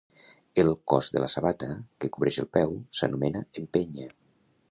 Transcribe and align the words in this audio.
El 0.61 0.71
cos 0.93 1.09
de 1.17 1.21
la 1.23 1.27
sabata, 1.33 1.69
que 1.99 2.09
cobreix 2.15 2.41
el 2.45 2.49
peu, 2.57 2.75
s'anomena 3.01 3.45
empenya. 3.65 4.09